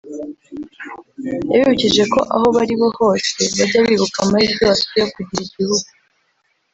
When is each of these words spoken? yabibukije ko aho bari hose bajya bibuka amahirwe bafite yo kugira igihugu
yabibukije 1.51 2.03
ko 2.13 2.19
aho 2.35 2.47
bari 2.55 2.73
hose 2.99 3.41
bajya 3.57 3.79
bibuka 3.87 4.17
amahirwe 4.25 4.63
bafite 4.69 4.95
yo 5.01 5.07
kugira 5.13 5.41
igihugu 5.47 5.87